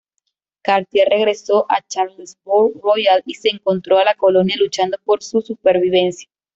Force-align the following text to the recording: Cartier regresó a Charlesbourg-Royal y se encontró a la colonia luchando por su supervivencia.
Cartier 0.63 1.07
regresó 1.11 1.67
a 1.69 1.79
Charlesbourg-Royal 1.87 3.21
y 3.23 3.35
se 3.35 3.49
encontró 3.49 3.99
a 3.99 4.03
la 4.03 4.15
colonia 4.15 4.55
luchando 4.57 4.97
por 5.05 5.21
su 5.21 5.41
supervivencia. 5.41 6.27